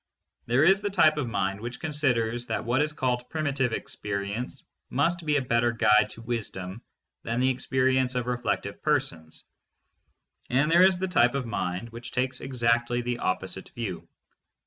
[0.47, 5.23] There is the type of mind which considers that what is called primitive experience must
[5.23, 6.81] be a better guide to wisdom
[7.21, 9.43] than the experience of reflective persons,
[10.49, 14.07] and there is the type of mind which takes exactly the oppo site view.